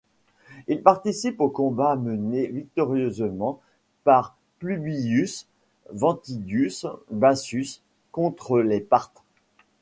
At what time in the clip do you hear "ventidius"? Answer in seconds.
5.91-6.87